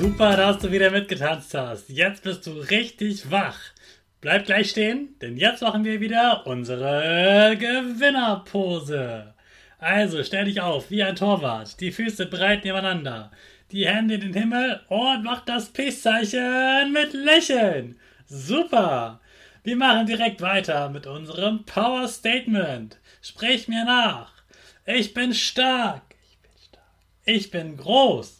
[0.00, 1.90] Super, dass du wieder mitgetanzt hast.
[1.90, 3.58] Jetzt bist du richtig wach.
[4.22, 9.34] Bleib gleich stehen, denn jetzt machen wir wieder unsere Gewinnerpose.
[9.78, 13.30] Also stell dich auf wie ein Torwart, die Füße breit nebeneinander,
[13.72, 17.98] die Hände in den Himmel und mach das Peace-Zeichen mit Lächeln.
[18.26, 19.20] Super!
[19.64, 22.96] Wir machen direkt weiter mit unserem Power Statement.
[23.20, 24.32] Sprich mir nach.
[24.86, 26.00] Ich bin stark.
[26.22, 26.86] Ich bin stark.
[27.26, 28.39] Ich bin groß.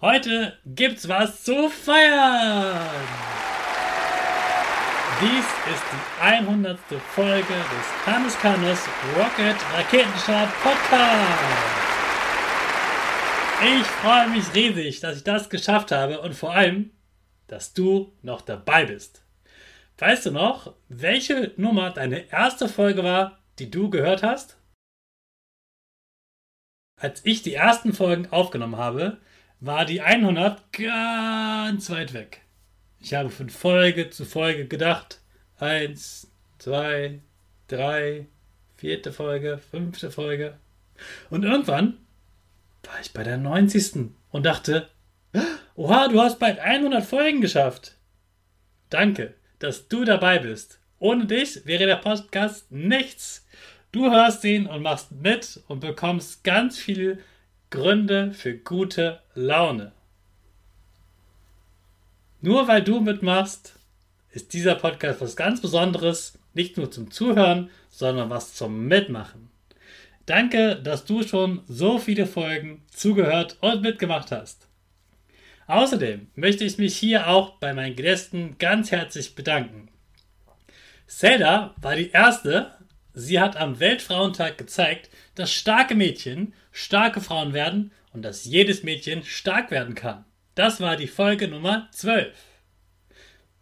[0.00, 2.78] Heute gibt's was zu feiern!
[5.20, 5.44] Dies
[5.74, 6.78] ist die 100.
[7.16, 8.78] Folge des Hannes Kannes
[9.16, 11.42] Rocket Raketenstart Podcast.
[13.60, 16.92] Ich freue mich riesig, dass ich das geschafft habe und vor allem,
[17.48, 19.24] dass du noch dabei bist.
[19.96, 24.58] Weißt du noch, welche Nummer deine erste Folge war, die du gehört hast?
[27.00, 29.20] Als ich die ersten Folgen aufgenommen habe,
[29.60, 32.42] war die 100 ganz weit weg.
[33.00, 35.20] Ich habe von Folge zu Folge gedacht.
[35.58, 37.20] Eins, zwei,
[37.66, 38.26] drei,
[38.76, 40.58] vierte Folge, fünfte Folge.
[41.30, 41.98] Und irgendwann
[42.84, 44.10] war ich bei der 90.
[44.30, 44.88] und dachte,
[45.74, 47.94] oha, du hast bald 100 Folgen geschafft.
[48.90, 50.80] Danke, dass du dabei bist.
[50.98, 53.46] Ohne dich wäre der Podcast nichts.
[53.92, 57.22] Du hörst ihn und machst mit und bekommst ganz viel
[57.70, 59.92] Gründe für gute Laune.
[62.40, 63.74] Nur weil du mitmachst,
[64.30, 69.50] ist dieser Podcast was ganz Besonderes, nicht nur zum Zuhören, sondern was zum Mitmachen.
[70.24, 74.66] Danke, dass du schon so viele Folgen zugehört und mitgemacht hast.
[75.66, 79.88] Außerdem möchte ich mich hier auch bei meinen Gästen ganz herzlich bedanken.
[81.06, 82.72] Zelda war die erste,
[83.18, 89.24] sie hat am Weltfrauentag gezeigt, dass starke Mädchen starke Frauen werden und dass jedes Mädchen
[89.24, 90.24] stark werden kann.
[90.54, 92.32] Das war die Folge Nummer 12.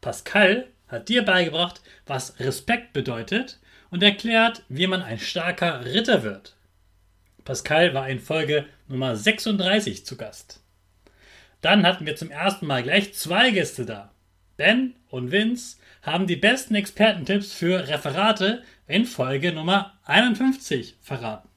[0.00, 3.58] Pascal hat dir beigebracht, was Respekt bedeutet
[3.90, 6.56] und erklärt, wie man ein starker Ritter wird.
[7.44, 10.60] Pascal war in Folge Nummer 36 zu Gast.
[11.62, 14.12] Dann hatten wir zum ersten Mal gleich zwei Gäste da.
[14.56, 21.48] Ben und Vince haben die besten Expertentipps für Referate in Folge Nummer 51 verraten.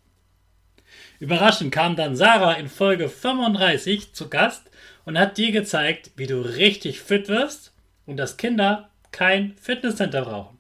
[1.20, 4.70] Überraschend kam dann Sarah in Folge 35 zu Gast
[5.06, 7.74] und hat dir gezeigt, wie du richtig fit wirst
[8.06, 10.58] und dass Kinder kein Fitnesscenter brauchen.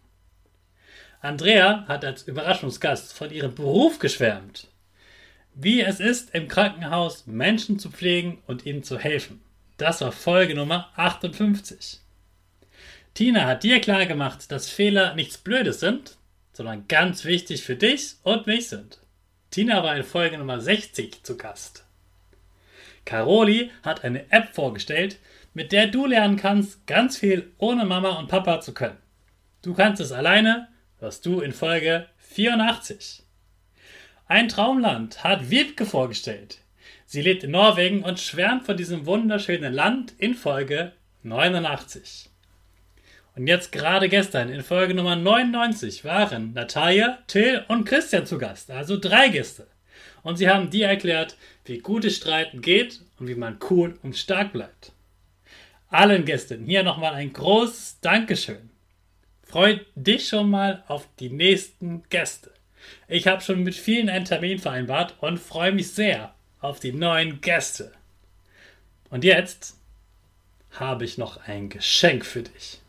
[1.21, 4.68] Andrea hat als Überraschungsgast von ihrem Beruf geschwärmt.
[5.53, 9.42] Wie es ist, im Krankenhaus Menschen zu pflegen und ihnen zu helfen.
[9.77, 12.00] Das war Folge Nummer 58.
[13.13, 16.17] Tina hat dir klargemacht, dass Fehler nichts Blödes sind,
[16.53, 19.00] sondern ganz wichtig für dich und mich sind.
[19.51, 21.85] Tina war in Folge Nummer 60 zu Gast.
[23.06, 25.17] Caroli hat eine App vorgestellt,
[25.53, 28.97] mit der du lernen kannst, ganz viel ohne Mama und Papa zu können.
[29.61, 30.67] Du kannst es alleine,
[31.00, 33.23] hörst du in Folge 84.
[34.27, 36.59] Ein Traumland hat Wiebke vorgestellt.
[37.06, 42.29] Sie lebt in Norwegen und schwärmt von diesem wunderschönen Land in Folge 89.
[43.39, 48.69] Und jetzt gerade gestern in Folge Nummer 99 waren Natalia, Till und Christian zu Gast,
[48.69, 49.65] also drei Gäste.
[50.24, 54.51] Und sie haben dir erklärt, wie gutes Streiten geht und wie man cool und stark
[54.51, 54.91] bleibt.
[55.88, 58.71] Allen Gästen hier nochmal ein großes Dankeschön.
[59.44, 62.51] Freut dich schon mal auf die nächsten Gäste.
[63.07, 67.39] Ich habe schon mit vielen einen Termin vereinbart und freue mich sehr auf die neuen
[67.39, 67.94] Gäste.
[69.09, 69.77] Und jetzt
[70.71, 72.81] habe ich noch ein Geschenk für dich.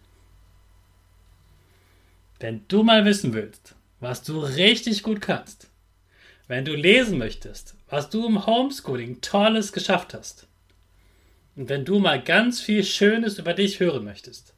[2.40, 5.68] Wenn du mal wissen willst, was du richtig gut kannst,
[6.48, 10.48] wenn du lesen möchtest, was du im Homeschooling Tolles geschafft hast,
[11.56, 14.54] und wenn du mal ganz viel Schönes über dich hören möchtest,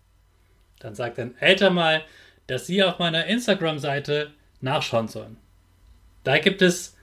[0.79, 2.05] dann sag deinen Eltern mal,
[2.46, 4.31] dass sie auf meiner Instagram-Seite
[4.61, 5.37] nachschauen sollen.
[6.23, 6.96] Da gibt es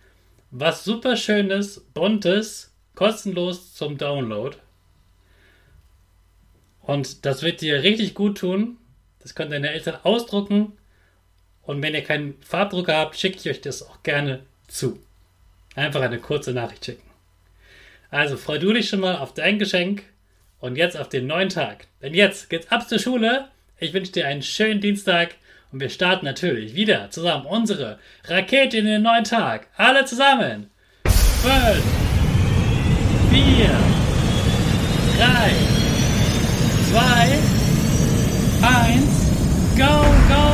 [0.52, 4.56] was super Schönes, Buntes, kostenlos zum Download.
[6.82, 8.78] Und das wird dir richtig gut tun,
[9.22, 10.74] das können deine Eltern ausdrucken.
[11.62, 15.00] Und wenn ihr keinen Farbdrucker habt, schicke ich euch das auch gerne zu.
[15.76, 17.10] Einfach eine kurze Nachricht schicken.
[18.10, 20.04] Also freu du dich schon mal auf dein Geschenk
[20.60, 21.88] und jetzt auf den neuen Tag.
[22.02, 23.50] Denn jetzt geht's ab zur Schule.
[23.78, 25.36] Ich wünsche dir einen schönen Dienstag
[25.72, 29.68] und wir starten natürlich wieder zusammen unsere Rakete in den neuen Tag.
[29.78, 30.72] Alle zusammen.
[31.06, 31.84] 5,
[33.30, 33.70] 4,
[35.18, 35.52] 3,
[36.92, 37.59] 2,
[38.62, 40.49] 1, go, go!